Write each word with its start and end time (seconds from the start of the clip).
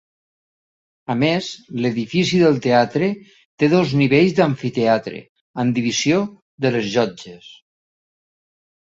A 1.13 1.15
més, 1.23 1.49
l'edifici 1.85 2.39
del 2.45 2.57
teatre 2.67 3.11
té 3.65 3.71
dos 3.75 3.95
nivells 4.01 4.35
d'amfiteatre 4.43 5.23
amb 5.65 5.81
divisió 5.81 6.27
de 6.67 6.77
les 6.79 6.93
llotges. 6.99 7.57